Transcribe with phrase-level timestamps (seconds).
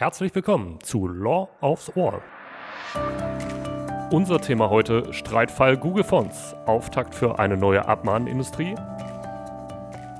[0.00, 2.22] Herzlich willkommen zu Law aufs Ohr.
[4.10, 6.56] Unser Thema heute: Streitfall Google Fonts.
[6.64, 8.76] Auftakt für eine neue Abmahnindustrie.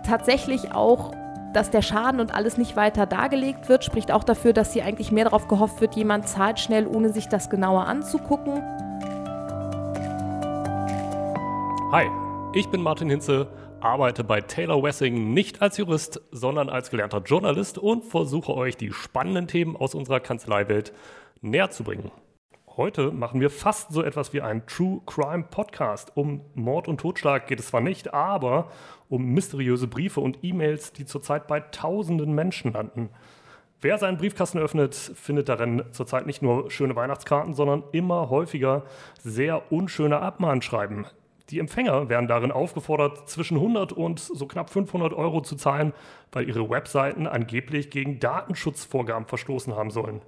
[0.07, 1.13] Tatsächlich auch,
[1.55, 5.13] dass der Schaden und alles nicht weiter dargelegt wird, spricht auch dafür, dass hier eigentlich
[5.13, 8.63] mehr darauf gehofft wird, jemand zahlt schnell, ohne sich das genauer anzugucken.
[11.91, 12.07] Hi,
[12.53, 13.49] ich bin Martin Hinze,
[13.83, 18.93] arbeite bei Taylor Wessing nicht als Jurist, sondern als gelernter Journalist und versuche euch die
[18.93, 20.93] spannenden Themen aus unserer Kanzleiwelt
[21.41, 22.11] näher zu bringen.
[22.77, 26.13] Heute machen wir fast so etwas wie einen True Crime Podcast.
[26.15, 28.71] Um Mord und Totschlag geht es zwar nicht, aber
[29.09, 33.11] um mysteriöse Briefe und E-Mails, die zurzeit bei tausenden Menschen landen.
[33.81, 38.85] Wer seinen Briefkasten öffnet, findet darin zurzeit nicht nur schöne Weihnachtskarten, sondern immer häufiger
[39.23, 41.07] sehr unschöne Abmahnschreiben.
[41.51, 45.93] Die Empfänger werden darin aufgefordert, zwischen 100 und so knapp 500 Euro zu zahlen,
[46.31, 50.23] weil ihre Webseiten angeblich gegen Datenschutzvorgaben verstoßen haben sollen.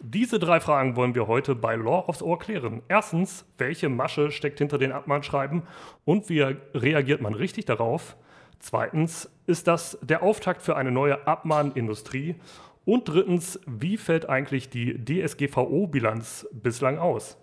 [0.00, 2.82] Diese drei Fragen wollen wir heute bei Law aufs Ohr klären.
[2.88, 5.62] Erstens, welche Masche steckt hinter den Abmahnschreiben
[6.04, 8.16] und wie reagiert man richtig darauf?
[8.58, 12.36] Zweitens, ist das der Auftakt für eine neue Abmahnindustrie?
[12.86, 17.36] Und drittens, wie fällt eigentlich die DSGVO-Bilanz bislang aus?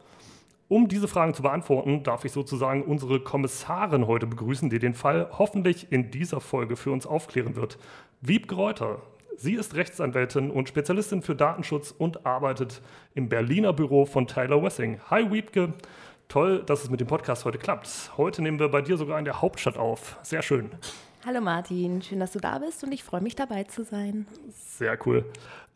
[0.70, 5.30] Um diese Fragen zu beantworten, darf ich sozusagen unsere Kommissarin heute begrüßen, die den Fall
[5.38, 7.78] hoffentlich in dieser Folge für uns aufklären wird.
[8.20, 9.02] Wiebke Reuter,
[9.38, 12.82] Sie ist Rechtsanwältin und Spezialistin für Datenschutz und arbeitet
[13.14, 15.00] im Berliner Büro von Tyler Wessing.
[15.10, 15.74] Hi Wiebke,
[16.28, 18.12] toll, dass es mit dem Podcast heute klappt.
[18.18, 20.18] Heute nehmen wir bei dir sogar in der Hauptstadt auf.
[20.24, 20.72] Sehr schön.
[21.26, 24.28] Hallo Martin, schön, dass du da bist und ich freue mich dabei zu sein.
[24.50, 25.24] Sehr cool.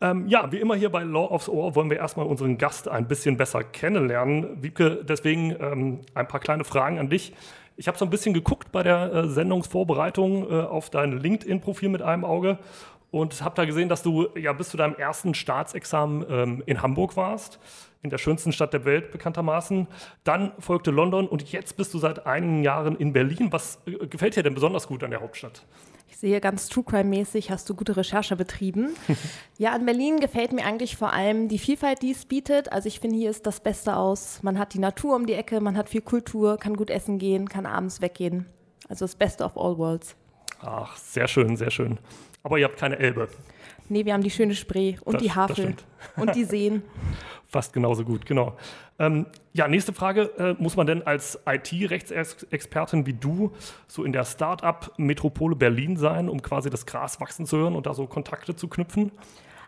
[0.02, 3.06] Ähm, ja, wie immer hier bei Law aufs Ohr wollen wir erstmal unseren Gast ein
[3.06, 4.60] bisschen besser kennenlernen.
[4.60, 7.32] Wiebke, deswegen ähm, ein paar kleine Fragen an dich.
[7.76, 12.02] Ich habe so ein bisschen geguckt bei der äh, Sendungsvorbereitung äh, auf dein LinkedIn-Profil mit
[12.02, 12.58] einem Auge
[13.12, 17.16] und habe da gesehen, dass du ja bis zu deinem ersten Staatsexamen ähm, in Hamburg
[17.16, 17.60] warst,
[18.02, 19.86] in der schönsten Stadt der Welt bekanntermaßen.
[20.24, 23.52] Dann folgte London und jetzt bist du seit einigen Jahren in Berlin.
[23.52, 25.62] Was äh, gefällt dir denn besonders gut an der Hauptstadt?
[26.22, 28.90] Sehe ganz True Crime-mäßig hast du gute Recherche betrieben.
[29.58, 32.70] ja, an Berlin gefällt mir eigentlich vor allem die Vielfalt, die es bietet.
[32.70, 34.40] Also ich finde, hier ist das Beste aus.
[34.40, 37.48] Man hat die Natur um die Ecke, man hat viel Kultur, kann gut essen gehen,
[37.48, 38.46] kann abends weggehen.
[38.88, 40.14] Also das Beste of all worlds.
[40.60, 41.98] Ach, sehr schön, sehr schön.
[42.44, 43.26] Aber ihr habt keine Elbe.
[43.88, 45.74] Nee, wir haben die schöne Spree und das, die Havel
[46.14, 46.84] und die Seen.
[47.52, 48.56] Fast genauso gut, genau.
[48.98, 50.30] Ähm, ja, nächste Frage.
[50.38, 53.52] Äh, muss man denn als IT-Rechtsexpertin wie du
[53.86, 57.92] so in der Start-up-Metropole Berlin sein, um quasi das Gras wachsen zu hören und da
[57.92, 59.12] so Kontakte zu knüpfen?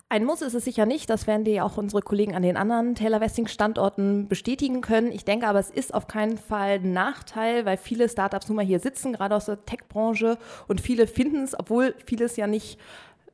[0.09, 2.95] Ein Muss ist es sicher nicht, das werden dir auch unsere Kollegen an den anderen
[2.95, 5.11] Taylor Westing Standorten bestätigen können.
[5.12, 8.65] Ich denke aber, es ist auf keinen Fall ein Nachteil, weil viele Startups nun mal
[8.65, 12.78] hier sitzen, gerade aus der Tech-Branche und viele finden es, obwohl vieles ja nicht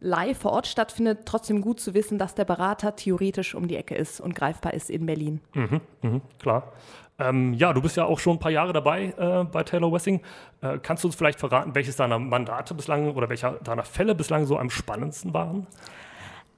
[0.01, 3.95] live vor Ort stattfindet, trotzdem gut zu wissen, dass der Berater theoretisch um die Ecke
[3.95, 5.41] ist und greifbar ist in Berlin.
[5.55, 6.73] Mhm, mh, klar.
[7.19, 10.23] Ähm, ja, du bist ja auch schon ein paar Jahre dabei äh, bei Taylor Wessing.
[10.63, 14.47] Äh, kannst du uns vielleicht verraten, welches deiner Mandate bislang oder welcher deiner Fälle bislang
[14.47, 15.67] so am spannendsten waren?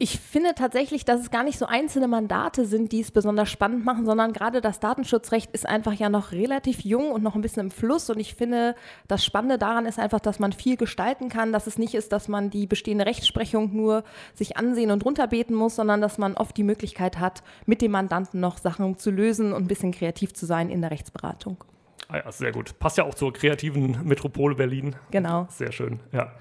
[0.03, 3.85] Ich finde tatsächlich, dass es gar nicht so einzelne Mandate sind, die es besonders spannend
[3.85, 7.67] machen, sondern gerade das Datenschutzrecht ist einfach ja noch relativ jung und noch ein bisschen
[7.67, 8.11] im Fluss.
[8.11, 8.75] Und ich finde,
[9.07, 12.27] das Spannende daran ist einfach, dass man viel gestalten kann, dass es nicht ist, dass
[12.27, 14.03] man die bestehende Rechtsprechung nur
[14.35, 18.41] sich ansehen und runterbeten muss, sondern dass man oft die Möglichkeit hat, mit dem Mandanten
[18.41, 21.62] noch Sachen zu lösen und ein bisschen kreativ zu sein in der Rechtsberatung.
[22.09, 22.77] Ah ja, sehr gut.
[22.81, 24.97] Passt ja auch zur kreativen Metropole Berlin.
[25.12, 25.47] Genau.
[25.49, 26.33] Sehr schön, ja.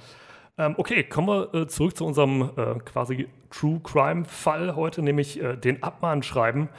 [0.58, 5.42] Ähm, okay, kommen wir äh, zurück zu unserem äh, quasi True Crime Fall heute, nämlich
[5.42, 6.70] äh, den Abmahnschreiben.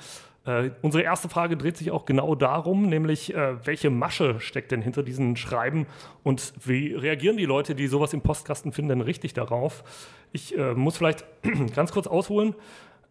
[0.45, 4.83] Äh, unsere erste Frage dreht sich auch genau darum, nämlich äh, welche Masche steckt denn
[4.83, 5.87] hinter diesen Schreiben
[6.25, 9.85] und wie reagieren die Leute, die sowas im Postkasten finden, denn richtig darauf?
[10.33, 11.25] Ich äh, muss vielleicht
[11.75, 12.55] ganz kurz ausholen.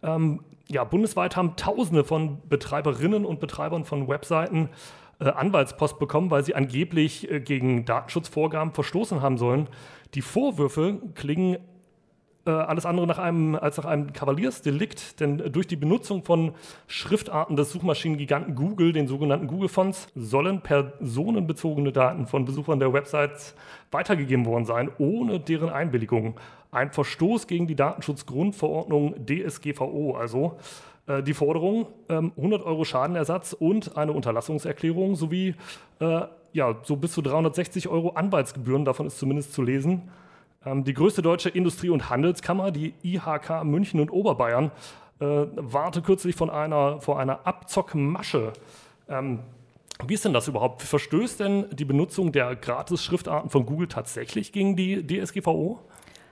[0.03, 4.69] Ähm, ja, bundesweit haben Tausende von Betreiberinnen und Betreibern von Webseiten
[5.29, 9.67] Anwaltspost bekommen, weil sie angeblich gegen Datenschutzvorgaben verstoßen haben sollen.
[10.13, 11.57] Die Vorwürfe klingen
[12.45, 16.53] äh, alles andere nach einem, als nach einem Kavaliersdelikt, denn durch die Benutzung von
[16.87, 23.53] Schriftarten des Suchmaschinengiganten Google, den sogenannten Google-Fonts, sollen personenbezogene Daten von Besuchern der Websites
[23.91, 26.39] weitergegeben worden sein, ohne deren Einwilligung.
[26.71, 30.57] Ein Verstoß gegen die Datenschutzgrundverordnung DSGVO, also
[31.07, 35.55] äh, die Forderung, ähm, 100 Euro Schadenersatz und eine Unterlassungserklärung sowie
[35.99, 36.21] äh,
[36.53, 40.09] ja, so bis zu 360 Euro Anwaltsgebühren, davon ist zumindest zu lesen.
[40.65, 44.71] Ähm, die größte deutsche Industrie- und Handelskammer, die IHK München und Oberbayern,
[45.19, 45.25] äh,
[45.55, 48.53] warnte kürzlich von einer, vor einer Abzockmasche.
[49.07, 49.39] Ähm,
[50.07, 50.81] wie ist denn das überhaupt?
[50.81, 55.79] Verstößt denn die Benutzung der Gratis-Schriftarten von Google tatsächlich gegen die DSGVO?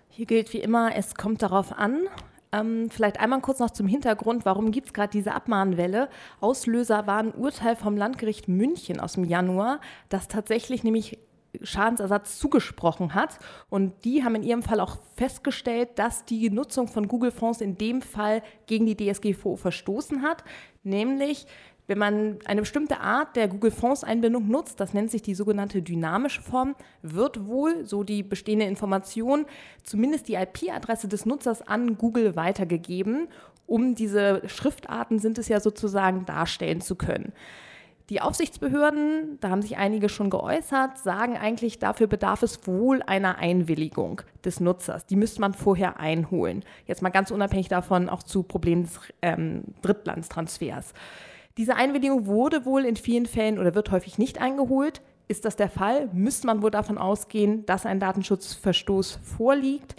[0.09, 2.07] Hier gilt wie immer, es kommt darauf an.
[2.51, 6.09] Ähm, vielleicht einmal kurz noch zum Hintergrund, warum gibt es gerade diese Abmahnwelle?
[6.39, 9.79] Auslöser war ein Urteil vom Landgericht München aus dem Januar,
[10.09, 11.19] das tatsächlich nämlich
[11.61, 13.39] Schadensersatz zugesprochen hat.
[13.69, 18.01] Und die haben in ihrem Fall auch festgestellt, dass die Nutzung von Google-Fonds in dem
[18.01, 20.43] Fall gegen die DSGVO verstoßen hat.
[20.83, 21.47] Nämlich,
[21.89, 26.75] wenn man eine bestimmte Art der Google-Fonds-Einbindung nutzt, das nennt sich die sogenannte dynamische Form,
[27.01, 29.45] wird wohl, so die bestehende Information,
[29.83, 33.27] zumindest die IP-Adresse des Nutzers an Google weitergegeben,
[33.65, 37.33] um diese Schriftarten sind es ja sozusagen darstellen zu können.
[38.09, 43.37] Die Aufsichtsbehörden, da haben sich einige schon geäußert, sagen eigentlich, dafür bedarf es wohl einer
[43.37, 45.05] Einwilligung des Nutzers.
[45.05, 46.63] Die müsste man vorher einholen.
[46.87, 50.93] Jetzt mal ganz unabhängig davon auch zu Problemen des ähm, Drittlandstransfers.
[51.57, 55.01] Diese Einwilligung wurde wohl in vielen Fällen oder wird häufig nicht eingeholt.
[55.27, 59.95] Ist das der Fall, müsste man wohl davon ausgehen, dass ein Datenschutzverstoß vorliegt,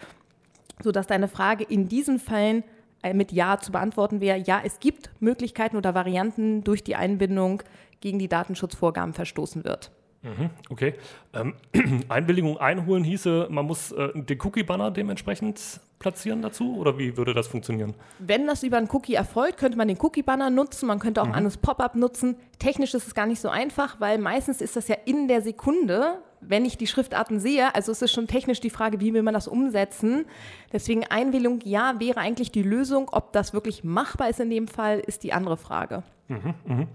[0.82, 2.64] sodass deine Frage in diesen Fällen
[3.02, 7.62] äh, mit Ja zu beantworten wäre, ja, es gibt Möglichkeiten oder Varianten durch die Einbindung
[8.00, 9.92] gegen die Datenschutzvorgaben verstoßen wird.
[10.22, 10.94] Mhm, okay.
[11.32, 11.54] Ähm,
[12.08, 17.46] Einwilligung einholen hieße, man muss äh, den Cookie-Banner dementsprechend platzieren dazu oder wie würde das
[17.46, 17.94] funktionieren?
[18.18, 21.32] Wenn das über einen Cookie erfolgt, könnte man den Cookie-Banner nutzen, man könnte auch mhm.
[21.32, 22.36] ein anderes Pop-up nutzen.
[22.58, 26.22] Technisch ist es gar nicht so einfach, weil meistens ist das ja in der Sekunde,
[26.40, 27.74] wenn ich die Schriftarten sehe.
[27.74, 30.24] Also es ist schon technisch die Frage, wie will man das umsetzen.
[30.72, 33.10] Deswegen Einwilligung, ja, wäre eigentlich die Lösung.
[33.12, 36.02] Ob das wirklich machbar ist in dem Fall, ist die andere Frage.
[36.28, 36.86] Mhm, mh.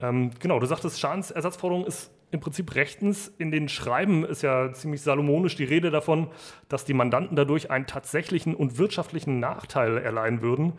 [0.00, 3.32] Ähm, genau, du sagtest, Schadensersatzforderung ist im Prinzip rechtens.
[3.38, 6.28] In den Schreiben ist ja ziemlich salomonisch die Rede davon,
[6.68, 10.74] dass die Mandanten dadurch einen tatsächlichen und wirtschaftlichen Nachteil erleiden würden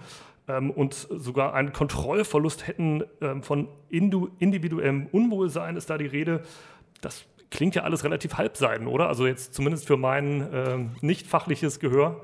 [0.47, 6.43] ähm, und sogar einen Kontrollverlust hätten ähm, von individuellem Unwohlsein, ist da die Rede.
[7.01, 9.07] Das klingt ja alles relativ halbseiden, oder?
[9.07, 12.21] Also jetzt zumindest für mein äh, nicht fachliches Gehör.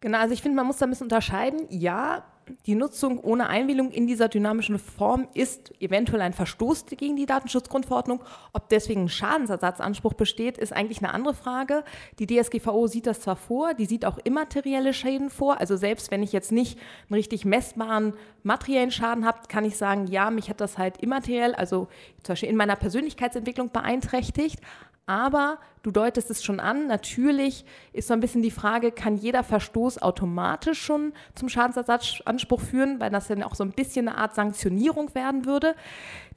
[0.00, 1.66] Genau, also ich finde, man muss da ein bisschen unterscheiden.
[1.70, 2.24] Ja,
[2.66, 8.20] die Nutzung ohne Einwilligung in dieser dynamischen Form ist eventuell ein Verstoß gegen die Datenschutzgrundverordnung.
[8.52, 11.82] Ob deswegen ein Schadensersatzanspruch besteht, ist eigentlich eine andere Frage.
[12.18, 15.60] Die DSGVO sieht das zwar vor, die sieht auch immaterielle Schäden vor.
[15.60, 16.78] Also selbst wenn ich jetzt nicht
[17.08, 18.14] einen richtig messbaren
[18.44, 21.88] materiellen Schaden habe, kann ich sagen, ja, mich hat das halt immateriell, also
[22.22, 24.60] zum Beispiel in meiner Persönlichkeitsentwicklung beeinträchtigt.
[25.06, 29.44] Aber du deutest es schon an, natürlich ist so ein bisschen die Frage, kann jeder
[29.44, 34.34] Verstoß automatisch schon zum Schadensersatzanspruch führen, weil das dann auch so ein bisschen eine Art
[34.34, 35.76] Sanktionierung werden würde.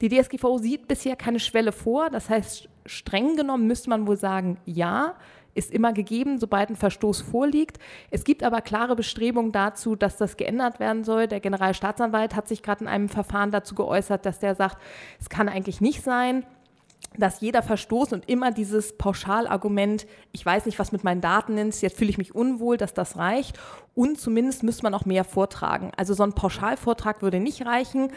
[0.00, 4.58] Die DSGVO sieht bisher keine Schwelle vor, das heißt, streng genommen müsste man wohl sagen,
[4.64, 5.16] ja,
[5.52, 7.80] ist immer gegeben, sobald ein Verstoß vorliegt.
[8.12, 11.26] Es gibt aber klare Bestrebungen dazu, dass das geändert werden soll.
[11.26, 14.78] Der Generalstaatsanwalt hat sich gerade in einem Verfahren dazu geäußert, dass der sagt,
[15.18, 16.46] es kann eigentlich nicht sein,
[17.16, 21.82] dass jeder Verstoß und immer dieses Pauschalargument, ich weiß nicht, was mit meinen Daten ist,
[21.82, 23.58] jetzt fühle ich mich unwohl, dass das reicht.
[23.94, 25.90] Und zumindest müsste man auch mehr vortragen.
[25.96, 28.12] Also so ein Pauschalvortrag würde nicht reichen.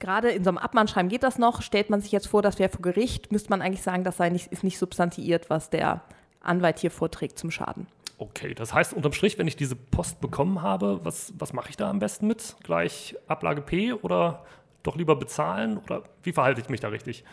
[0.00, 1.62] Gerade in so einem Abmahnschreiben geht das noch.
[1.62, 4.30] Stellt man sich jetzt vor, das wäre vor Gericht, müsste man eigentlich sagen, das sei
[4.30, 6.02] nicht, ist nicht substantiiert, was der
[6.40, 7.86] Anwalt hier vorträgt zum Schaden.
[8.18, 11.76] Okay, das heißt unterm Strich, wenn ich diese Post bekommen habe, was, was mache ich
[11.76, 12.56] da am besten mit?
[12.62, 14.44] Gleich Ablage P oder
[14.82, 15.78] doch lieber bezahlen?
[15.78, 17.24] Oder wie verhalte ich mich da richtig?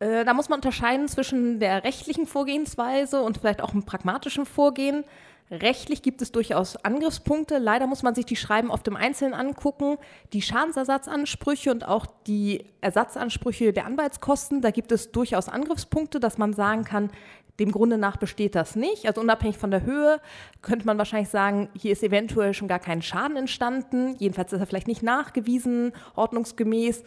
[0.00, 5.04] Äh, da muss man unterscheiden zwischen der rechtlichen Vorgehensweise und vielleicht auch einem pragmatischen Vorgehen.
[5.50, 7.56] Rechtlich gibt es durchaus Angriffspunkte.
[7.56, 9.96] Leider muss man sich die Schreiben auf dem Einzelnen angucken.
[10.34, 16.52] Die Schadensersatzansprüche und auch die Ersatzansprüche der Anwaltskosten, da gibt es durchaus Angriffspunkte, dass man
[16.52, 17.10] sagen kann,
[17.58, 19.06] dem Grunde nach besteht das nicht.
[19.06, 20.20] Also unabhängig von der Höhe
[20.62, 24.14] könnte man wahrscheinlich sagen, hier ist eventuell schon gar kein Schaden entstanden.
[24.18, 27.02] Jedenfalls ist er vielleicht nicht nachgewiesen, ordnungsgemäß.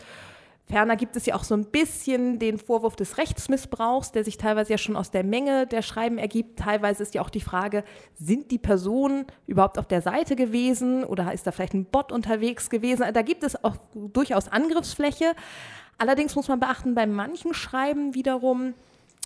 [0.67, 4.71] Ferner gibt es ja auch so ein bisschen den Vorwurf des Rechtsmissbrauchs, der sich teilweise
[4.71, 6.59] ja schon aus der Menge der Schreiben ergibt.
[6.59, 7.83] Teilweise ist ja auch die Frage,
[8.15, 12.69] sind die Personen überhaupt auf der Seite gewesen oder ist da vielleicht ein Bot unterwegs
[12.69, 13.05] gewesen?
[13.13, 15.33] Da gibt es auch durchaus Angriffsfläche.
[15.97, 18.73] Allerdings muss man beachten, bei manchen Schreiben wiederum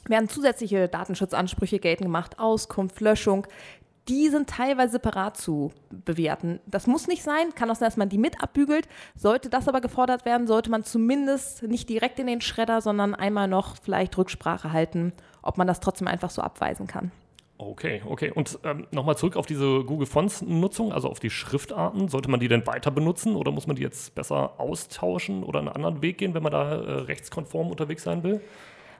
[0.07, 3.47] werden zusätzliche Datenschutzansprüche geltend gemacht, Auskunft, Löschung
[4.07, 6.59] die sind teilweise separat zu bewerten.
[6.67, 8.87] Das muss nicht sein, kann auch sein, dass man die mit abbügelt.
[9.15, 13.47] Sollte das aber gefordert werden, sollte man zumindest nicht direkt in den Schredder, sondern einmal
[13.47, 17.11] noch vielleicht Rücksprache halten, ob man das trotzdem einfach so abweisen kann.
[17.57, 18.31] Okay, okay.
[18.31, 22.09] Und ähm, nochmal zurück auf diese Google Fonts-Nutzung, also auf die Schriftarten.
[22.09, 25.69] Sollte man die denn weiter benutzen oder muss man die jetzt besser austauschen oder einen
[25.69, 28.41] anderen Weg gehen, wenn man da äh, rechtskonform unterwegs sein will?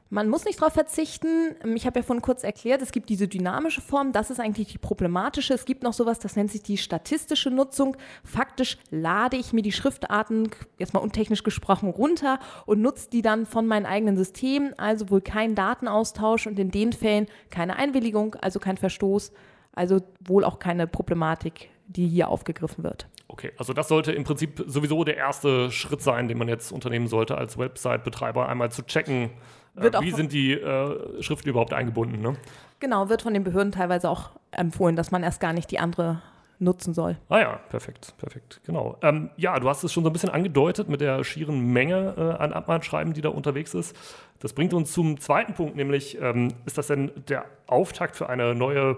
[0.09, 1.55] Man muss nicht darauf verzichten.
[1.74, 4.77] Ich habe ja vorhin kurz erklärt, es gibt diese dynamische Form, das ist eigentlich die
[4.77, 5.53] problematische.
[5.53, 7.97] Es gibt noch sowas, das nennt sich die statistische Nutzung.
[8.24, 13.47] Faktisch lade ich mir die Schriftarten, jetzt mal untechnisch gesprochen, runter und nutze die dann
[13.47, 18.59] von meinen eigenen Systemen, also wohl kein Datenaustausch und in den Fällen keine Einwilligung, also
[18.59, 19.31] kein Verstoß,
[19.74, 23.07] also wohl auch keine Problematik die hier aufgegriffen wird.
[23.27, 27.07] Okay, also das sollte im Prinzip sowieso der erste Schritt sein, den man jetzt unternehmen
[27.07, 29.31] sollte, als Website-Betreiber einmal zu checken,
[29.77, 32.22] äh, wie sind die äh, Schriften überhaupt eingebunden.
[32.22, 32.36] Ne?
[32.79, 36.22] Genau, wird von den Behörden teilweise auch empfohlen, dass man erst gar nicht die andere
[36.60, 37.17] nutzen soll.
[37.29, 38.98] Ah ja, perfekt, perfekt, genau.
[39.01, 42.41] Ähm, ja, du hast es schon so ein bisschen angedeutet mit der schieren Menge äh,
[42.41, 43.96] an Abmahnschreiben, die da unterwegs ist.
[44.39, 48.55] Das bringt uns zum zweiten Punkt, nämlich ähm, ist das denn der Auftakt für eine
[48.55, 48.98] neue,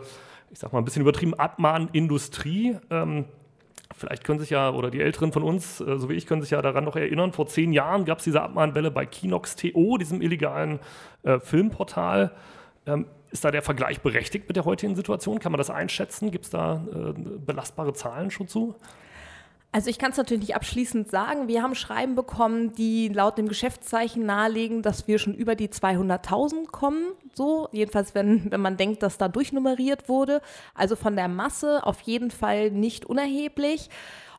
[0.51, 2.77] ich sag mal ein bisschen übertrieben, Abmahnindustrie?
[2.89, 3.25] Ähm,
[3.97, 6.51] Vielleicht können sich ja, oder die Älteren von uns, äh, so wie ich, können sich
[6.51, 10.79] ja daran noch erinnern, vor zehn Jahren gab es diese Abmahnwelle bei Kinox.to, diesem illegalen
[11.23, 12.31] äh, Filmportal.
[12.85, 15.39] Ähm, ist da der Vergleich berechtigt mit der heutigen Situation?
[15.39, 16.29] Kann man das einschätzen?
[16.29, 18.75] Gibt es da äh, belastbare Zahlen schon zu?
[19.71, 21.47] Also ich kann es natürlich nicht abschließend sagen.
[21.47, 26.67] Wir haben Schreiben bekommen, die laut dem Geschäftszeichen nahelegen, dass wir schon über die 200.000
[26.71, 27.11] kommen.
[27.33, 30.41] So, jedenfalls, wenn, wenn man denkt, dass da durchnummeriert wurde.
[30.73, 33.89] Also von der Masse auf jeden Fall nicht unerheblich.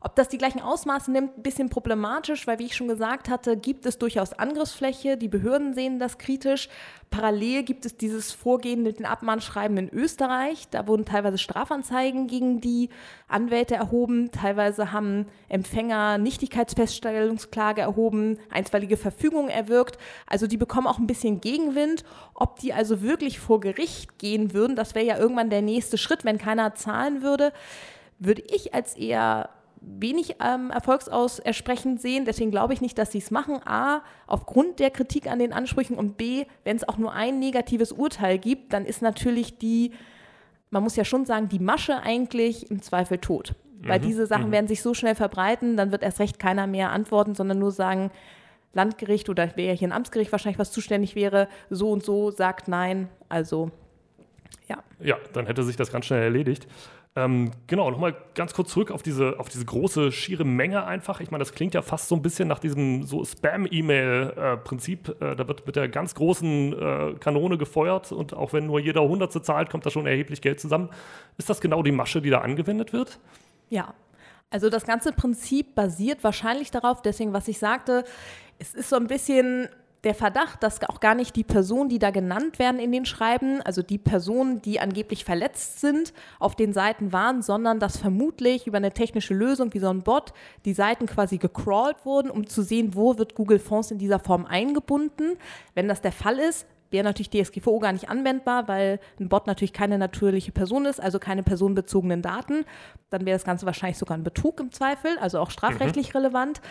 [0.01, 3.57] Ob das die gleichen Ausmaße nimmt, ein bisschen problematisch, weil, wie ich schon gesagt hatte,
[3.57, 5.17] gibt es durchaus Angriffsfläche.
[5.17, 6.69] Die Behörden sehen das kritisch.
[7.09, 10.69] Parallel gibt es dieses Vorgehen mit den Abmahnschreiben in Österreich.
[10.69, 12.89] Da wurden teilweise Strafanzeigen gegen die
[13.27, 14.31] Anwälte erhoben.
[14.31, 19.97] Teilweise haben Empfänger Nichtigkeitsfeststellungsklage erhoben, einstweilige Verfügungen erwirkt.
[20.27, 22.03] Also die bekommen auch ein bisschen Gegenwind.
[22.35, 26.23] Ob die also wirklich vor Gericht gehen würden, das wäre ja irgendwann der nächste Schritt,
[26.23, 27.51] wenn keiner zahlen würde,
[28.19, 29.49] würde ich als eher
[29.81, 32.25] wenig ähm, erfolgsausersprechend sehen.
[32.25, 33.59] Deswegen glaube ich nicht, dass sie es machen.
[33.65, 37.91] A, aufgrund der Kritik an den Ansprüchen und B, wenn es auch nur ein negatives
[37.91, 39.91] Urteil gibt, dann ist natürlich die,
[40.69, 43.55] man muss ja schon sagen, die Masche eigentlich im Zweifel tot.
[43.81, 43.87] Mhm.
[43.87, 44.51] Weil diese Sachen mhm.
[44.51, 48.11] werden sich so schnell verbreiten, dann wird erst recht keiner mehr antworten, sondern nur sagen,
[48.73, 53.09] Landgericht oder wäre hier ein Amtsgericht wahrscheinlich, was zuständig wäre, so und so sagt nein.
[53.27, 53.71] Also
[54.67, 54.83] ja.
[54.99, 56.67] Ja, dann hätte sich das ganz schnell erledigt.
[57.15, 61.21] Ähm, genau, nochmal ganz kurz zurück auf diese, auf diese große, schiere Menge einfach.
[61.21, 65.21] Ich meine, das klingt ja fast so ein bisschen nach diesem so Spam-E-Mail-Prinzip.
[65.21, 69.01] Äh, da wird mit der ganz großen äh, Kanone gefeuert und auch wenn nur jeder
[69.01, 70.89] Hundertste zahlt, kommt da schon erheblich Geld zusammen.
[71.37, 73.19] Ist das genau die Masche, die da angewendet wird?
[73.69, 73.93] Ja.
[74.51, 78.03] Also das ganze Prinzip basiert wahrscheinlich darauf, deswegen was ich sagte,
[78.57, 79.69] es ist so ein bisschen
[80.03, 83.61] der Verdacht, dass auch gar nicht die Personen, die da genannt werden in den Schreiben,
[83.61, 88.77] also die Personen, die angeblich verletzt sind, auf den Seiten waren, sondern dass vermutlich über
[88.77, 92.95] eine technische Lösung wie so ein Bot die Seiten quasi gecrawlt wurden, um zu sehen,
[92.95, 95.37] wo wird Google Fonds in dieser Form eingebunden.
[95.73, 99.73] Wenn das der Fall ist, wäre natürlich DSGVO gar nicht anwendbar, weil ein Bot natürlich
[99.73, 102.65] keine natürliche Person ist, also keine personenbezogenen Daten.
[103.09, 106.17] Dann wäre das Ganze wahrscheinlich sogar ein Betrug im Zweifel, also auch strafrechtlich mhm.
[106.17, 106.61] relevant.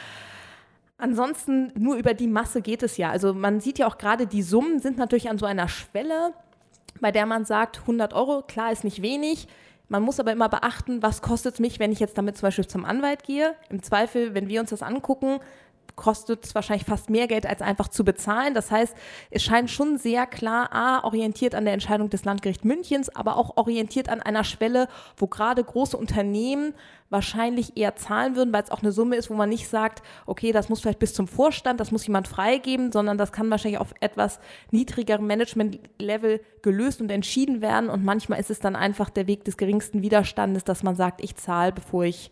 [0.99, 3.11] Ansonsten nur über die Masse geht es ja.
[3.11, 6.35] Also man sieht ja auch gerade, die Summen sind natürlich an so einer Schwelle,
[7.01, 9.47] bei der man sagt, 100 Euro, klar ist nicht wenig.
[9.89, 12.67] Man muss aber immer beachten, was kostet es mich, wenn ich jetzt damit zum Beispiel
[12.67, 13.55] zum Anwalt gehe.
[13.71, 15.39] Im Zweifel, wenn wir uns das angucken,
[15.99, 18.55] kostet es wahrscheinlich fast mehr Geld, als einfach zu bezahlen.
[18.55, 18.97] Das heißt,
[19.31, 23.57] es scheint schon sehr klar, a, orientiert an der Entscheidung des Landgerichts Münchens, aber auch
[23.57, 26.75] orientiert an einer Schwelle, wo gerade große Unternehmen
[27.11, 30.53] wahrscheinlich eher zahlen würden, weil es auch eine Summe ist, wo man nicht sagt, okay,
[30.53, 33.95] das muss vielleicht bis zum Vorstand, das muss jemand freigeben, sondern das kann wahrscheinlich auf
[34.01, 37.89] etwas niedrigerem Management-Level gelöst und entschieden werden.
[37.89, 41.37] Und manchmal ist es dann einfach der Weg des geringsten Widerstandes, dass man sagt, ich
[41.37, 42.31] zahle, bevor ich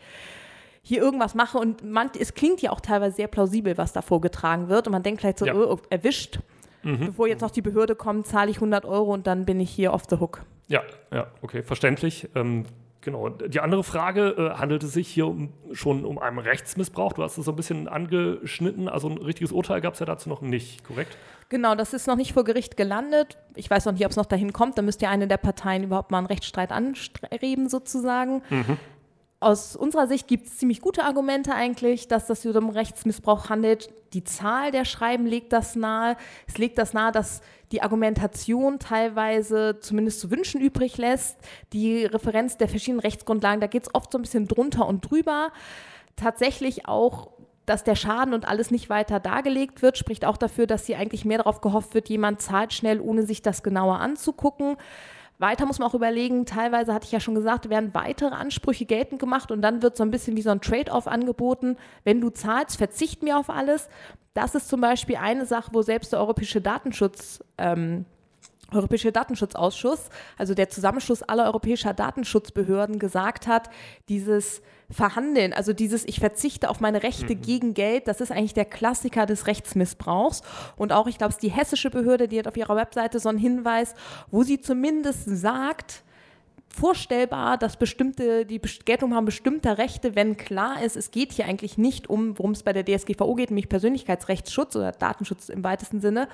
[0.83, 4.69] hier irgendwas mache und man, es klingt ja auch teilweise sehr plausibel, was da vorgetragen
[4.69, 5.55] wird und man denkt vielleicht so, ja.
[5.55, 6.39] oh, erwischt.
[6.85, 7.07] Mhm.
[7.07, 9.93] Bevor jetzt noch die Behörde kommt, zahle ich 100 Euro und dann bin ich hier
[9.93, 10.43] off the hook.
[10.69, 12.29] Ja, ja, okay, verständlich.
[12.37, 12.67] Ähm,
[13.07, 13.31] genau.
[13.31, 17.15] Die andere Frage, äh, handelt es sich hier um, schon um einen Rechtsmissbrauch?
[17.15, 20.29] Du hast es so ein bisschen angeschnitten, also ein richtiges Urteil gab es ja dazu
[20.29, 21.17] noch nicht, korrekt?
[21.49, 23.39] Genau, das ist noch nicht vor Gericht gelandet.
[23.55, 24.77] Ich weiß noch nicht, ob es noch dahin kommt.
[24.77, 28.43] Da müsste ja eine der Parteien überhaupt mal einen Rechtsstreit anstreben, sozusagen.
[28.51, 28.77] Mhm
[29.47, 33.91] aus unserer Sicht gibt es ziemlich gute Argumente eigentlich, dass das hier um Rechtsmissbrauch handelt.
[34.13, 36.17] Die Zahl der Schreiben legt das nahe.
[36.49, 41.39] Es legt das nahe, dass die Argumentation teilweise zumindest zu wünschen übrig lässt.
[41.73, 45.53] Die Referenz der verschiedenen Rechtsgrundlagen, da geht es oft so ein bisschen drunter und drüber.
[46.17, 47.31] Tatsächlich auch
[47.67, 51.25] dass der Schaden und alles nicht weiter dargelegt wird, spricht auch dafür, dass hier eigentlich
[51.25, 54.77] mehr darauf gehofft wird, jemand zahlt schnell, ohne sich das genauer anzugucken.
[55.39, 59.21] Weiter muss man auch überlegen, teilweise hatte ich ja schon gesagt, werden weitere Ansprüche geltend
[59.21, 61.77] gemacht und dann wird so ein bisschen wie so ein Trade-off angeboten.
[62.05, 63.89] Wenn du zahlst, verzicht mir auf alles.
[64.33, 68.07] Das ist zum Beispiel eine Sache, wo selbst der Europäische Datenschutz ähm,
[68.73, 73.71] Europäische Datenschutzausschuss, also der Zusammenschluss aller europäischer Datenschutzbehörden, gesagt hat,
[74.09, 77.43] dieses Verhandeln, also dieses Ich verzichte auf meine Rechte mhm.
[77.43, 80.43] gegen Geld, das ist eigentlich der Klassiker des Rechtsmissbrauchs.
[80.77, 83.29] Und auch, ich glaube, es ist die hessische Behörde, die hat auf ihrer Webseite so
[83.29, 83.95] einen Hinweis,
[84.31, 86.05] wo sie zumindest sagt,
[86.69, 91.79] vorstellbar, dass bestimmte, die Geltung haben bestimmter Rechte, wenn klar ist, es geht hier eigentlich
[91.79, 96.29] nicht um, worum es bei der DSGVO geht, nämlich Persönlichkeitsrechtsschutz oder Datenschutz im weitesten Sinne,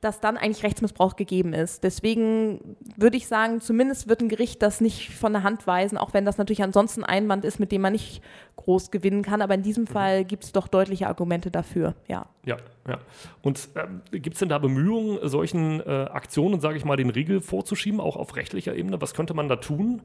[0.00, 1.82] dass dann eigentlich Rechtsmissbrauch gegeben ist.
[1.82, 6.14] Deswegen würde ich sagen, zumindest wird ein Gericht das nicht von der Hand weisen, auch
[6.14, 8.22] wenn das natürlich ansonsten ein Einwand ist, mit dem man nicht
[8.56, 9.42] groß gewinnen kann.
[9.42, 9.88] Aber in diesem mhm.
[9.88, 12.26] Fall gibt es doch deutliche Argumente dafür, ja.
[12.44, 12.98] Ja, ja.
[13.42, 17.40] Und ähm, gibt es denn da Bemühungen, solchen äh, Aktionen, sage ich mal, den Riegel
[17.40, 19.00] vorzuschieben, auch auf rechtlicher Ebene?
[19.00, 20.02] Was könnte man da tun?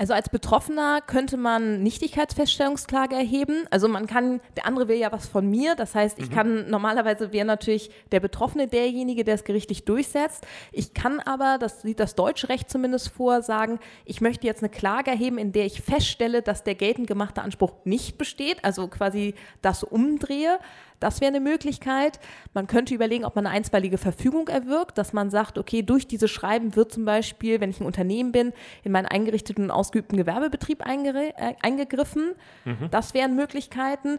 [0.00, 3.66] Also als Betroffener könnte man Nichtigkeitsfeststellungsklage erheben.
[3.70, 5.74] Also man kann, der andere will ja was von mir.
[5.74, 6.34] Das heißt, ich mhm.
[6.34, 10.46] kann, normalerweise wäre natürlich der Betroffene derjenige, der es gerichtlich durchsetzt.
[10.72, 14.70] Ich kann aber, das sieht das deutsche Recht zumindest vor, sagen, ich möchte jetzt eine
[14.70, 18.64] Klage erheben, in der ich feststelle, dass der geltend gemachte Anspruch nicht besteht.
[18.64, 20.60] Also quasi das umdrehe.
[21.00, 22.20] Das wäre eine Möglichkeit.
[22.54, 26.30] Man könnte überlegen, ob man eine einstweilige Verfügung erwirkt, dass man sagt, okay, durch dieses
[26.30, 28.52] Schreiben wird zum Beispiel, wenn ich ein Unternehmen bin,
[28.84, 32.32] in meinen eingerichteten und ausgeübten Gewerbebetrieb äh, eingegriffen.
[32.66, 32.90] Mhm.
[32.90, 34.18] Das wären Möglichkeiten.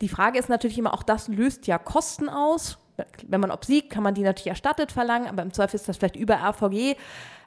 [0.00, 2.78] Die Frage ist natürlich immer, auch das löst ja Kosten aus.
[3.26, 6.16] Wenn man obsiegt, kann man die natürlich erstattet verlangen, aber im Zweifel ist das vielleicht
[6.16, 6.96] über RVG.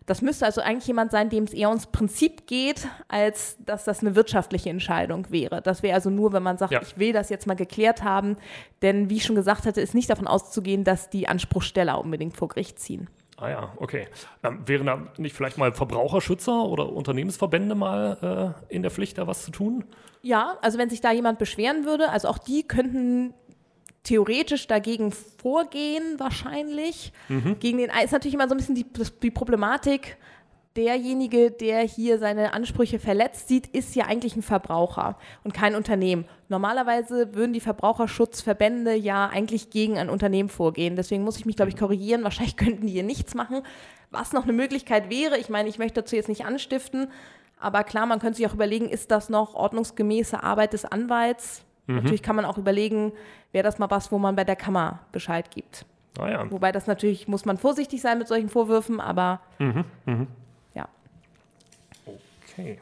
[0.05, 4.01] Das müsste also eigentlich jemand sein, dem es eher ums Prinzip geht, als dass das
[4.01, 5.61] eine wirtschaftliche Entscheidung wäre.
[5.61, 6.81] Das wäre also nur, wenn man sagt, ja.
[6.81, 8.37] ich will das jetzt mal geklärt haben.
[8.83, 12.49] Denn wie ich schon gesagt hatte, ist nicht davon auszugehen, dass die Anspruchsteller unbedingt vor
[12.49, 13.09] Gericht ziehen.
[13.37, 14.07] Ah ja, okay.
[14.43, 19.27] Ähm, wären da nicht vielleicht mal Verbraucherschützer oder Unternehmensverbände mal äh, in der Pflicht, da
[19.27, 19.83] was zu tun?
[20.21, 23.33] Ja, also wenn sich da jemand beschweren würde, also auch die könnten
[24.05, 27.11] theoretisch dagegen vorgehen, wahrscheinlich.
[27.27, 27.57] Mhm.
[27.59, 28.85] Gegen den ist natürlich immer so ein bisschen die,
[29.21, 30.17] die Problematik,
[30.75, 36.25] derjenige, der hier seine Ansprüche verletzt sieht, ist ja eigentlich ein Verbraucher und kein Unternehmen.
[36.49, 40.95] Normalerweise würden die Verbraucherschutzverbände ja eigentlich gegen ein Unternehmen vorgehen.
[40.95, 42.23] Deswegen muss ich mich, glaube ich, korrigieren.
[42.23, 43.61] Wahrscheinlich könnten die hier nichts machen.
[44.11, 47.07] Was noch eine Möglichkeit wäre, ich meine, ich möchte dazu jetzt nicht anstiften,
[47.59, 51.64] aber klar, man könnte sich auch überlegen, ist das noch ordnungsgemäße Arbeit des Anwalts?
[51.87, 51.95] Mhm.
[51.95, 53.11] Natürlich kann man auch überlegen,
[53.51, 55.85] wäre das mal was, wo man bei der Kammer Bescheid gibt.
[56.17, 56.51] Ah, ja.
[56.51, 59.83] Wobei das natürlich, muss man vorsichtig sein mit solchen Vorwürfen, aber mhm.
[60.05, 60.27] Mhm.
[60.73, 60.87] ja.
[62.47, 62.79] Okay.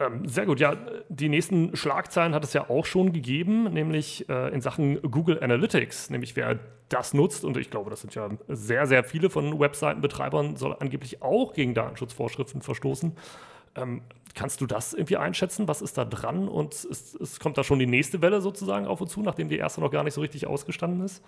[0.00, 0.76] Ähm, sehr gut, ja,
[1.10, 6.08] die nächsten Schlagzeilen hat es ja auch schon gegeben, nämlich äh, in Sachen Google Analytics,
[6.08, 6.58] nämlich wer
[6.88, 11.22] das nutzt, und ich glaube, das sind ja sehr, sehr viele von Webseitenbetreibern, soll angeblich
[11.22, 13.12] auch gegen Datenschutzvorschriften verstoßen.
[13.74, 14.02] Ähm,
[14.34, 15.68] kannst du das irgendwie einschätzen?
[15.68, 16.48] Was ist da dran?
[16.48, 19.58] Und es, es kommt da schon die nächste Welle sozusagen auf uns zu, nachdem die
[19.58, 21.22] erste noch gar nicht so richtig ausgestanden ist?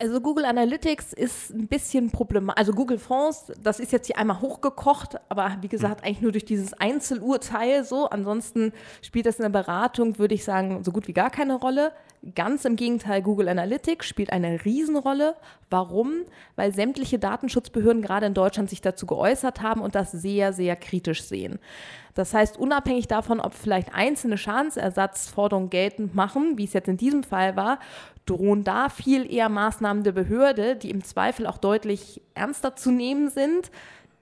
[0.00, 2.60] Also Google Analytics ist ein bisschen problematisch.
[2.60, 6.44] Also Google Fonds, das ist jetzt hier einmal hochgekocht, aber wie gesagt, eigentlich nur durch
[6.44, 8.08] dieses Einzelurteil so.
[8.08, 11.90] Ansonsten spielt das in der Beratung, würde ich sagen, so gut wie gar keine Rolle.
[12.36, 15.34] Ganz im Gegenteil, Google Analytics spielt eine Riesenrolle.
[15.68, 16.22] Warum?
[16.54, 21.24] Weil sämtliche Datenschutzbehörden gerade in Deutschland sich dazu geäußert haben und das sehr, sehr kritisch
[21.24, 21.58] sehen.
[22.14, 27.22] Das heißt, unabhängig davon, ob vielleicht einzelne Schadensersatzforderungen geltend machen, wie es jetzt in diesem
[27.22, 27.78] Fall war,
[28.28, 33.28] drohen da viel eher Maßnahmen der Behörde, die im Zweifel auch deutlich ernster zu nehmen
[33.28, 33.70] sind.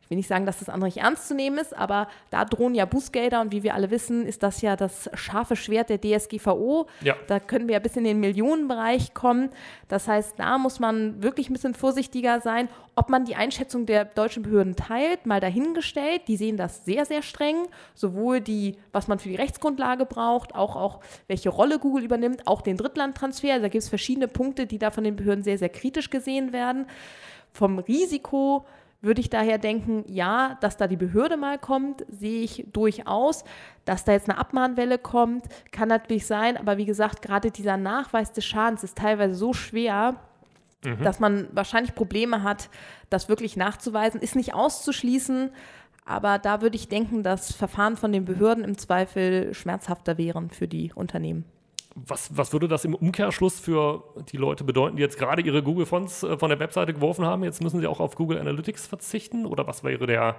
[0.07, 2.77] Ich will nicht sagen, dass das andere nicht ernst zu nehmen ist, aber da drohen
[2.77, 6.87] ja Bußgelder und wie wir alle wissen, ist das ja das scharfe Schwert der DSGVO.
[7.01, 7.17] Ja.
[7.27, 9.51] Da können wir ja bis in den Millionenbereich kommen.
[9.89, 12.69] Das heißt, da muss man wirklich ein bisschen vorsichtiger sein.
[12.95, 16.23] Ob man die Einschätzung der deutschen Behörden teilt, mal dahingestellt.
[16.29, 17.67] Die sehen das sehr, sehr streng.
[17.97, 22.63] Sowohl die, was man für die Rechtsgrundlage braucht, auch, auch welche Rolle Google übernimmt, auch
[22.63, 23.55] den Drittlandtransfer.
[23.55, 26.53] Also da gibt es verschiedene Punkte, die da von den Behörden sehr, sehr kritisch gesehen
[26.53, 26.87] werden.
[27.53, 28.65] Vom Risiko
[29.07, 33.45] würde ich daher denken, ja, dass da die Behörde mal kommt, sehe ich durchaus.
[33.85, 38.33] Dass da jetzt eine Abmahnwelle kommt, kann natürlich sein, aber wie gesagt, gerade dieser Nachweis
[38.33, 40.17] des Schadens ist teilweise so schwer,
[40.85, 41.03] mhm.
[41.03, 42.69] dass man wahrscheinlich Probleme hat,
[43.09, 44.21] das wirklich nachzuweisen.
[44.21, 45.51] Ist nicht auszuschließen,
[46.05, 50.69] aber da würde ich denken, dass Verfahren von den Behörden im Zweifel schmerzhafter wären für
[50.69, 51.45] die Unternehmen.
[51.99, 56.25] Was, was, würde das im Umkehrschluss für die Leute bedeuten, die jetzt gerade ihre Google-Fonts
[56.25, 57.43] äh, von der Webseite geworfen haben?
[57.43, 59.47] Jetzt müssen sie auch auf Google Analytics verzichten?
[59.47, 60.37] Oder was wäre der,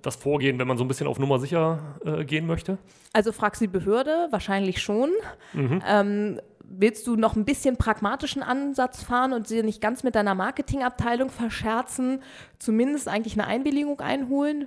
[0.00, 2.78] das Vorgehen, wenn man so ein bisschen auf Nummer sicher äh, gehen möchte?
[3.12, 5.10] Also fragst du die Behörde, wahrscheinlich schon.
[5.52, 5.82] Mhm.
[5.86, 6.40] Ähm,
[6.70, 11.28] willst du noch ein bisschen pragmatischen Ansatz fahren und sie nicht ganz mit deiner Marketingabteilung
[11.28, 12.22] verscherzen,
[12.58, 14.66] zumindest eigentlich eine Einwilligung einholen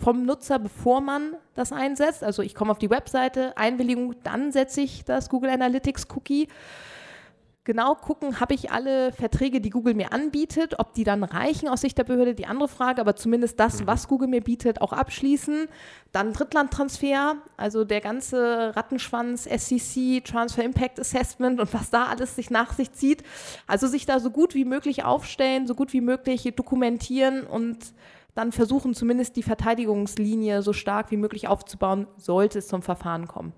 [0.00, 2.22] vom Nutzer, bevor man das einsetzt.
[2.22, 6.48] Also ich komme auf die Webseite, Einwilligung, dann setze ich das Google Analytics Cookie.
[7.68, 11.82] Genau gucken, habe ich alle Verträge, die Google mir anbietet, ob die dann reichen aus
[11.82, 13.86] Sicht der Behörde, die andere Frage, aber zumindest das, mhm.
[13.86, 15.66] was Google mir bietet, auch abschließen.
[16.10, 22.48] Dann Drittlandtransfer, also der ganze Rattenschwanz, SCC, Transfer Impact Assessment und was da alles sich
[22.48, 23.22] nach sich zieht.
[23.66, 27.92] Also sich da so gut wie möglich aufstellen, so gut wie möglich dokumentieren und
[28.38, 33.52] dann versuchen zumindest die Verteidigungslinie so stark wie möglich aufzubauen, sollte es zum Verfahren kommen.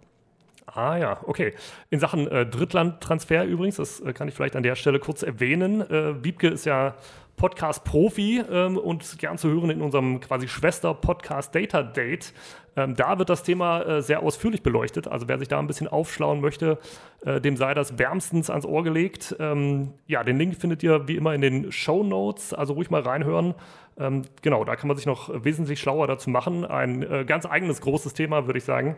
[0.65, 1.53] Ah ja, okay.
[1.91, 5.83] In Sachen äh, Drittlandtransfer übrigens, das äh, kann ich vielleicht an der Stelle kurz erwähnen.
[5.83, 6.95] Äh, Wiebke ist ja
[7.41, 12.35] Podcast-Profi ähm, und gern zu hören in unserem quasi Schwester-Podcast Data Date.
[12.77, 15.09] Ähm, da wird das Thema äh, sehr ausführlich beleuchtet.
[15.09, 16.79] Also wer sich da ein bisschen aufschlauen möchte,
[17.25, 19.35] äh, dem sei das wärmstens ans Ohr gelegt.
[19.41, 23.01] Ähm, ja, den Link findet ihr wie immer in den Show Notes, also ruhig mal
[23.01, 23.55] reinhören.
[23.99, 26.67] Ähm, genau, da kann man sich noch wesentlich schlauer dazu machen.
[26.67, 28.97] Ein äh, ganz eigenes großes Thema, würde ich sagen.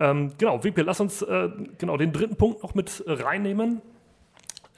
[0.00, 3.82] Ähm, genau, Wiebke, lass uns äh, genau den dritten Punkt noch mit reinnehmen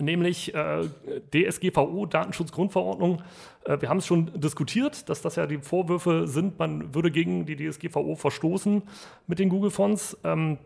[0.00, 0.88] nämlich äh,
[1.32, 3.22] DSGVO, Datenschutzgrundverordnung.
[3.64, 7.46] Äh, wir haben es schon diskutiert, dass das ja die Vorwürfe sind, man würde gegen
[7.46, 8.82] die DSGVO verstoßen
[9.26, 10.18] mit den Google-Fonds.
[10.24, 10.58] Ähm,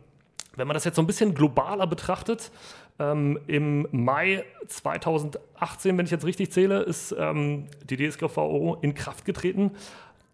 [0.57, 2.53] wenn man das jetzt so ein bisschen globaler betrachtet,
[2.99, 9.25] ähm, im Mai 2018, wenn ich jetzt richtig zähle, ist ähm, die DSGVO in Kraft
[9.25, 9.73] getreten.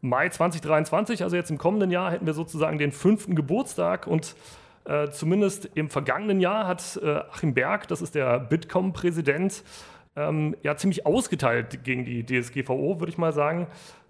[0.03, 4.35] Mai 2023, also jetzt im kommenden Jahr, hätten wir sozusagen den fünften Geburtstag und
[4.85, 9.63] äh, zumindest im vergangenen Jahr hat äh, Achim Berg, das ist der Bitkom-Präsident,
[10.17, 13.67] ähm, ja ziemlich ausgeteilt gegen die DSGVO, würde ich mal sagen.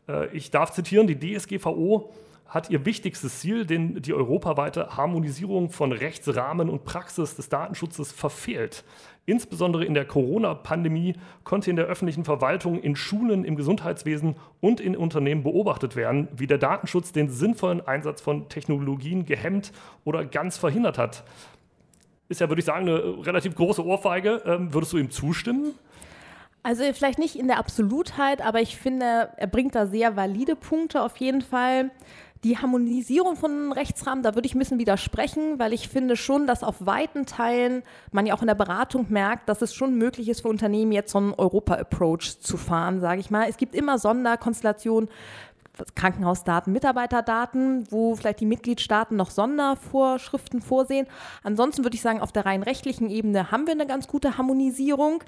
[0.08, 2.12] Äh, ich darf zitieren, die DSGVO
[2.50, 8.84] hat ihr wichtigstes Ziel, den, die europaweite Harmonisierung von Rechtsrahmen und Praxis des Datenschutzes verfehlt.
[9.24, 14.96] Insbesondere in der Corona-Pandemie konnte in der öffentlichen Verwaltung, in Schulen, im Gesundheitswesen und in
[14.96, 19.72] Unternehmen beobachtet werden, wie der Datenschutz den sinnvollen Einsatz von Technologien gehemmt
[20.04, 21.22] oder ganz verhindert hat.
[22.28, 24.42] Ist ja, würde ich sagen, eine relativ große Ohrfeige.
[24.44, 25.74] Ähm, würdest du ihm zustimmen?
[26.62, 31.02] Also vielleicht nicht in der Absolutheit, aber ich finde, er bringt da sehr valide Punkte
[31.02, 31.90] auf jeden Fall.
[32.42, 36.62] Die Harmonisierung von Rechtsrahmen, da würde ich ein bisschen widersprechen, weil ich finde schon, dass
[36.62, 40.40] auf weiten Teilen man ja auch in der Beratung merkt, dass es schon möglich ist
[40.40, 43.46] für Unternehmen jetzt so einen Europa-Approach zu fahren, sage ich mal.
[43.48, 45.10] Es gibt immer Sonderkonstellationen,
[45.94, 51.06] Krankenhausdaten, Mitarbeiterdaten, wo vielleicht die Mitgliedstaaten noch Sondervorschriften vorsehen.
[51.42, 55.22] Ansonsten würde ich sagen, auf der rein rechtlichen Ebene haben wir eine ganz gute Harmonisierung.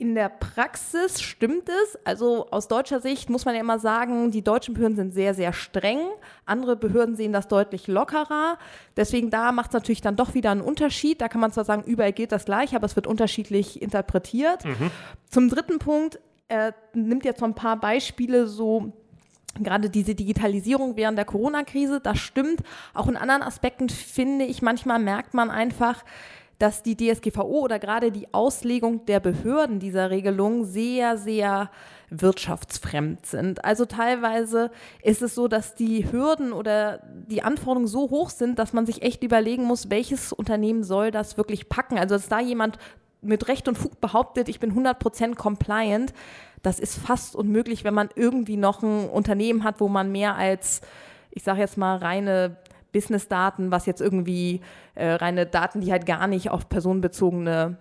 [0.00, 1.98] In der Praxis stimmt es.
[2.06, 5.52] Also aus deutscher Sicht muss man ja immer sagen, die deutschen Behörden sind sehr, sehr
[5.52, 5.98] streng.
[6.46, 8.56] Andere Behörden sehen das deutlich lockerer.
[8.96, 11.20] Deswegen da macht es natürlich dann doch wieder einen Unterschied.
[11.20, 14.64] Da kann man zwar sagen, überall gilt das gleich, aber es wird unterschiedlich interpretiert.
[14.64, 14.90] Mhm.
[15.28, 18.94] Zum dritten Punkt, er nimmt jetzt so ein paar Beispiele so
[19.58, 22.62] gerade diese Digitalisierung während der Corona-Krise, das stimmt.
[22.94, 26.04] Auch in anderen Aspekten finde ich, manchmal merkt man einfach,
[26.60, 31.70] dass die DSGVO oder gerade die Auslegung der Behörden dieser Regelung sehr, sehr
[32.10, 33.64] wirtschaftsfremd sind.
[33.64, 34.70] Also teilweise
[35.02, 39.00] ist es so, dass die Hürden oder die Anforderungen so hoch sind, dass man sich
[39.00, 41.98] echt überlegen muss, welches Unternehmen soll das wirklich packen.
[41.98, 42.76] Also dass da jemand
[43.22, 46.12] mit Recht und Fug behauptet, ich bin 100% compliant,
[46.62, 50.82] das ist fast unmöglich, wenn man irgendwie noch ein Unternehmen hat, wo man mehr als,
[51.30, 52.56] ich sage jetzt mal, reine
[52.92, 54.60] Business-Daten, was jetzt irgendwie
[54.94, 57.76] äh, reine Daten, die halt gar nicht auf personenbezogene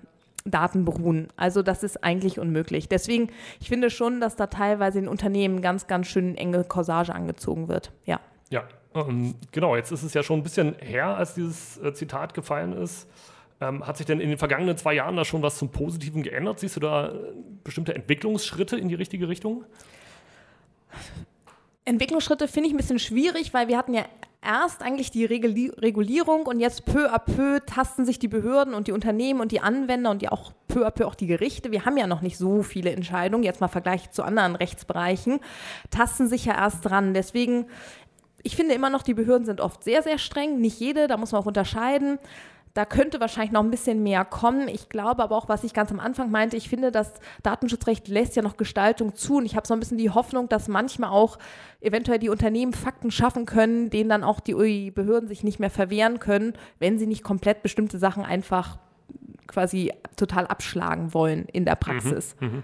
[0.46, 1.28] Daten beruhen.
[1.36, 2.88] Also das ist eigentlich unmöglich.
[2.88, 7.68] Deswegen, ich finde schon, dass da teilweise in Unternehmen ganz, ganz schön enge Corsage angezogen
[7.68, 7.92] wird.
[8.06, 8.20] Ja.
[8.50, 8.64] Ja,
[8.96, 9.76] ähm, genau.
[9.76, 13.08] Jetzt ist es ja schon ein bisschen her, als dieses äh, Zitat gefallen ist.
[13.62, 16.60] Ähm, hat sich denn in den vergangenen zwei Jahren da schon was zum Positiven geändert?
[16.60, 17.14] Siehst du da äh,
[17.64, 19.66] bestimmte Entwicklungsschritte in die richtige Richtung?
[21.86, 24.06] Entwicklungsschritte finde ich ein bisschen schwierig, weil wir hatten ja
[24.42, 28.92] erst eigentlich die Regulierung und jetzt peu à peu tasten sich die Behörden und die
[28.92, 31.72] Unternehmen und die Anwender und ja auch peu à peu auch die Gerichte.
[31.72, 35.40] Wir haben ja noch nicht so viele Entscheidungen, jetzt mal Vergleich zu anderen Rechtsbereichen,
[35.90, 37.14] tasten sich ja erst dran.
[37.14, 37.66] Deswegen,
[38.42, 40.62] ich finde immer noch, die Behörden sind oft sehr, sehr streng.
[40.62, 42.18] Nicht jede, da muss man auch unterscheiden.
[42.80, 44.70] Da könnte wahrscheinlich noch ein bisschen mehr kommen.
[44.70, 47.12] Ich glaube aber auch, was ich ganz am Anfang meinte, ich finde, das
[47.44, 49.36] Datenschutzrecht lässt ja noch Gestaltung zu.
[49.36, 51.40] Und ich habe so ein bisschen die Hoffnung, dass manchmal auch
[51.82, 56.20] eventuell die Unternehmen Fakten schaffen können, denen dann auch die Behörden sich nicht mehr verwehren
[56.20, 58.78] können, wenn sie nicht komplett bestimmte Sachen einfach
[59.48, 62.38] quasi total abschlagen wollen in der Praxis.
[62.40, 62.64] Mhm, mh.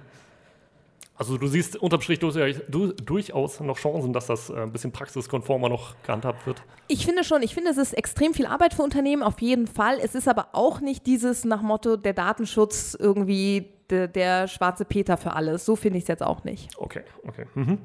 [1.17, 5.95] Also du siehst unterm Strich durchaus noch Chancen, dass das äh, ein bisschen praxiskonformer noch
[6.04, 6.62] gehandhabt wird.
[6.88, 9.99] Ich finde schon, ich finde, es ist extrem viel Arbeit für Unternehmen, auf jeden Fall.
[10.01, 15.15] Es ist aber auch nicht dieses nach Motto, der Datenschutz irgendwie de, der schwarze Peter
[15.15, 15.65] für alles.
[15.65, 16.69] So finde ich es jetzt auch nicht.
[16.78, 17.45] Okay, okay.
[17.56, 17.78] Mhm.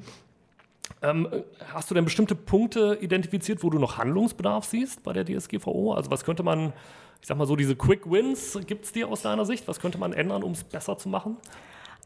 [1.02, 1.28] Ähm,
[1.72, 5.94] hast du denn bestimmte Punkte identifiziert, wo du noch Handlungsbedarf siehst bei der DSGVO?
[5.94, 6.72] Also was könnte man,
[7.20, 9.68] ich sag mal so, diese Quick Wins, gibt es dir aus deiner Sicht?
[9.68, 11.36] Was könnte man ändern, um es besser zu machen?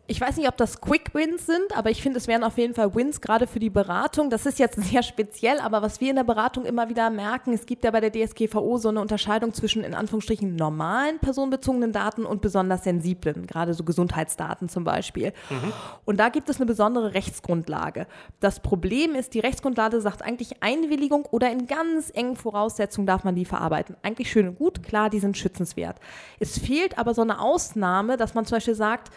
[0.07, 2.75] Ich weiß nicht, ob das Quick Wins sind, aber ich finde, es wären auf jeden
[2.75, 4.29] Fall Wins gerade für die Beratung.
[4.29, 7.65] Das ist jetzt sehr speziell, aber was wir in der Beratung immer wieder merken, es
[7.65, 12.43] gibt ja bei der DSGVO so eine Unterscheidung zwischen in Anführungsstrichen normalen personenbezogenen Daten und
[12.43, 15.33] besonders sensiblen, gerade so Gesundheitsdaten zum Beispiel.
[15.49, 15.73] Mhm.
[16.05, 18.07] Und da gibt es eine besondere Rechtsgrundlage.
[18.41, 23.37] Das Problem ist, die Rechtsgrundlage sagt eigentlich Einwilligung oder in ganz engen Voraussetzungen darf man
[23.37, 23.97] die verarbeiten.
[24.03, 25.97] Eigentlich schön und gut, klar, die sind schützenswert.
[26.41, 29.11] Es fehlt aber so eine Ausnahme, dass man zum Beispiel sagt,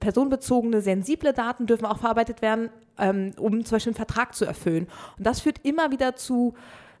[0.00, 4.86] personenbezogene, sensible Daten dürfen auch verarbeitet werden, ähm, um zum Beispiel einen Vertrag zu erfüllen.
[5.18, 6.54] Und das führt immer wieder zu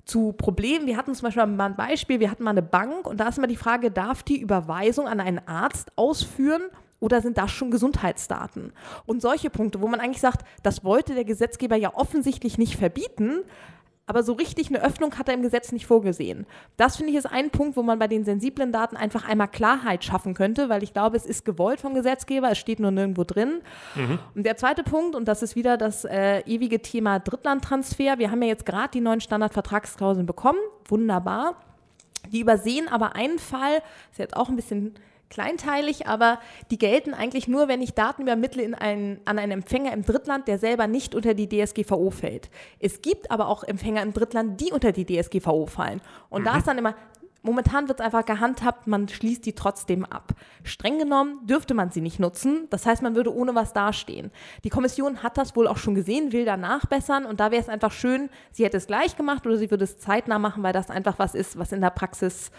[0.06, 0.86] zu Problemen.
[0.86, 3.38] Wir hatten zum Beispiel mal ein Beispiel, wir hatten mal eine Bank und da ist
[3.38, 6.62] immer die Frage, darf die Überweisung an einen Arzt ausführen
[7.00, 8.72] oder sind das schon Gesundheitsdaten?
[9.04, 13.40] Und solche Punkte, wo man eigentlich sagt, das wollte der Gesetzgeber ja offensichtlich nicht verbieten,
[14.06, 16.46] aber so richtig eine Öffnung hat er im Gesetz nicht vorgesehen.
[16.76, 20.04] Das finde ich ist ein Punkt, wo man bei den sensiblen Daten einfach einmal Klarheit
[20.04, 23.62] schaffen könnte, weil ich glaube, es ist gewollt vom Gesetzgeber, es steht nur nirgendwo drin.
[23.96, 24.20] Mhm.
[24.34, 28.18] Und der zweite Punkt, und das ist wieder das äh, ewige Thema Drittlandtransfer.
[28.18, 31.56] Wir haben ja jetzt gerade die neuen Standardvertragsklauseln bekommen, wunderbar.
[32.30, 34.94] Die übersehen aber einen Fall, ist jetzt auch ein bisschen
[35.30, 36.38] kleinteilig, aber
[36.70, 40.48] die gelten eigentlich nur, wenn ich Daten übermittle in einen, an einen Empfänger im Drittland,
[40.48, 42.50] der selber nicht unter die DSGVO fällt.
[42.78, 46.00] Es gibt aber auch Empfänger im Drittland, die unter die DSGVO fallen.
[46.30, 46.46] Und mhm.
[46.46, 46.94] da ist dann immer,
[47.46, 50.32] momentan wird es einfach gehandhabt, man schließt die trotzdem ab.
[50.64, 54.30] Streng genommen dürfte man sie nicht nutzen, das heißt, man würde ohne was dastehen.
[54.64, 57.68] Die Kommission hat das wohl auch schon gesehen, will da nachbessern und da wäre es
[57.68, 60.90] einfach schön, sie hätte es gleich gemacht oder sie würde es zeitnah machen, weil das
[60.90, 62.50] einfach was ist, was in der Praxis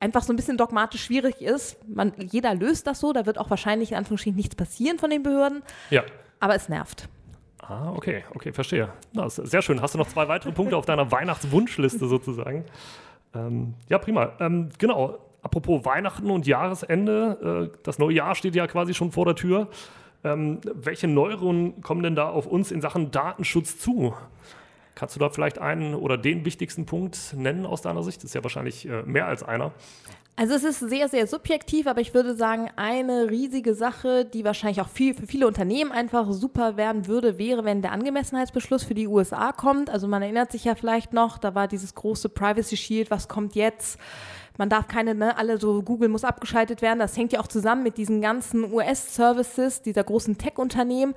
[0.00, 1.76] einfach so ein bisschen dogmatisch schwierig ist.
[1.88, 5.22] Man, jeder löst das so, da wird auch wahrscheinlich in Anführungsstrichen nichts passieren von den
[5.22, 5.62] Behörden.
[5.90, 6.02] Ja.
[6.40, 7.08] Aber es nervt.
[7.66, 8.90] Ah, okay, okay, verstehe.
[9.12, 9.80] Na, sehr schön.
[9.80, 12.64] Hast du noch zwei weitere Punkte auf deiner Weihnachtswunschliste sozusagen?
[13.34, 14.32] Ähm, ja, prima.
[14.40, 15.18] Ähm, genau.
[15.42, 19.68] Apropos Weihnachten und Jahresende, äh, das neue Jahr steht ja quasi schon vor der Tür.
[20.24, 24.14] Ähm, welche Neuerungen kommen denn da auf uns in Sachen Datenschutz zu?
[24.94, 28.18] Kannst du da vielleicht einen oder den wichtigsten Punkt nennen aus deiner Sicht?
[28.18, 29.72] Das ist ja wahrscheinlich äh, mehr als einer.
[30.36, 34.80] Also es ist sehr, sehr subjektiv, aber ich würde sagen, eine riesige Sache, die wahrscheinlich
[34.80, 39.06] auch viel, für viele Unternehmen einfach super werden würde, wäre, wenn der Angemessenheitsbeschluss für die
[39.06, 39.90] USA kommt.
[39.90, 43.54] Also man erinnert sich ja vielleicht noch, da war dieses große Privacy Shield, was kommt
[43.54, 43.98] jetzt?
[44.58, 46.98] man darf keine, ne, alle so, Google muss abgeschaltet werden.
[46.98, 51.14] Das hängt ja auch zusammen mit diesen ganzen US-Services, dieser großen Tech-Unternehmen.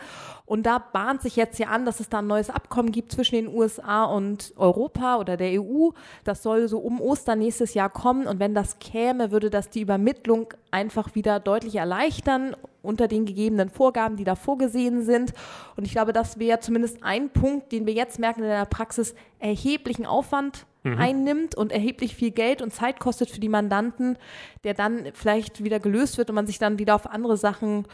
[0.47, 3.35] Und da bahnt sich jetzt ja an, dass es da ein neues Abkommen gibt zwischen
[3.35, 5.89] den USA und Europa oder der EU.
[6.23, 8.27] Das soll so um Ostern nächstes Jahr kommen.
[8.27, 13.69] Und wenn das käme, würde das die Übermittlung einfach wieder deutlich erleichtern unter den gegebenen
[13.69, 15.33] Vorgaben, die da vorgesehen sind.
[15.75, 19.15] Und ich glaube, das wäre zumindest ein Punkt, den wir jetzt merken in der Praxis,
[19.39, 20.97] erheblichen Aufwand mhm.
[20.97, 24.17] einnimmt und erheblich viel Geld und Zeit kostet für die Mandanten,
[24.63, 27.85] der dann vielleicht wieder gelöst wird und man sich dann wieder auf andere Sachen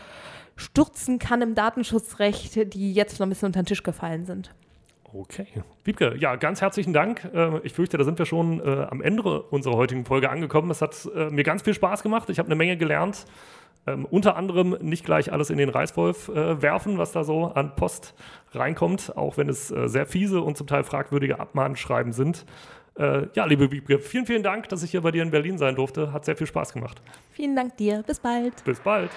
[0.56, 4.54] stürzen kann im Datenschutzrecht, die jetzt noch ein bisschen unter den Tisch gefallen sind.
[5.14, 5.48] Okay.
[5.84, 7.30] Wiebke, ja, ganz herzlichen Dank.
[7.34, 10.72] Äh, ich fürchte, da sind wir schon äh, am Ende unserer heutigen Folge angekommen.
[10.72, 12.30] Es hat äh, mir ganz viel Spaß gemacht.
[12.30, 13.26] Ich habe eine Menge gelernt.
[13.86, 18.16] Ähm, unter anderem nicht gleich alles in den Reißwolf werfen, was da so an Post
[18.54, 22.46] reinkommt, auch wenn es sehr fiese und zum Teil fragwürdige Abmahnschreiben sind.
[22.98, 25.76] Äh, ja, liebe Wiebke, vielen, vielen Dank, dass ich hier bei dir in Berlin sein
[25.76, 26.14] durfte.
[26.14, 27.02] Hat sehr viel Spaß gemacht.
[27.32, 28.04] Vielen Dank dir.
[28.06, 28.64] Bis bald.
[28.64, 29.10] Bis bald.